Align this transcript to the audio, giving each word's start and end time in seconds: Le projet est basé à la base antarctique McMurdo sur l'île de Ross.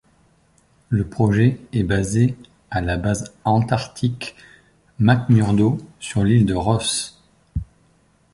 Le 0.89 1.07
projet 1.07 1.59
est 1.73 1.83
basé 1.83 2.35
à 2.71 2.81
la 2.81 2.97
base 2.97 3.35
antarctique 3.45 4.35
McMurdo 4.97 5.77
sur 5.99 6.23
l'île 6.23 6.47
de 6.47 6.55
Ross. 6.55 7.21